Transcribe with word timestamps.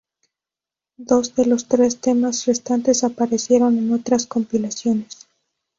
Dos 0.97 1.35
de 1.35 1.45
los 1.45 1.67
tres 1.67 1.99
temas 2.01 2.47
restantes 2.47 3.03
aparecieron 3.03 3.77
en 3.77 3.93
otras 3.93 4.25
compilaciones. 4.25 5.27